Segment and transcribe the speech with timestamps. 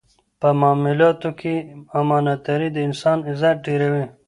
[0.39, 1.53] په معاملاتو کې
[1.99, 4.05] امانتداري د انسان عزت ډېروي.